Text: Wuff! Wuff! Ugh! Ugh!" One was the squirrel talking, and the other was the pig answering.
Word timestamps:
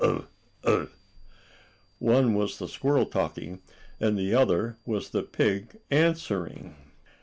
Wuff! 0.01 0.09
Wuff! 0.15 0.23
Ugh! 0.23 0.27
Ugh!" 0.63 0.89
One 1.99 2.33
was 2.33 2.57
the 2.57 2.67
squirrel 2.67 3.05
talking, 3.05 3.61
and 3.99 4.17
the 4.17 4.33
other 4.33 4.77
was 4.83 5.11
the 5.11 5.21
pig 5.21 5.79
answering. 5.91 6.75